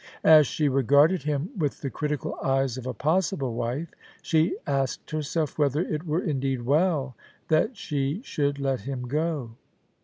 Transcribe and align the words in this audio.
As 0.23 0.47
§he 0.47 0.67
regarded 0.67 1.21
him 1.21 1.51
with 1.55 1.81
the 1.81 1.91
critical 1.91 2.35
eyes 2.43 2.75
of 2.75 2.87
a 2.87 2.93
possible 2.95 3.55
wif^ 3.55 3.85
she 4.23 4.57
asked 4.65 5.11
her 5.11 5.21
self 5.21 5.59
whether 5.59 5.81
it 5.81 6.07
were 6.07 6.23
indeed 6.23 6.63
well 6.63 7.15
that 7.49 7.77
she 7.77 8.19
should 8.23 8.57
let 8.57 8.79
him 8.81 9.03
go. 9.07 9.51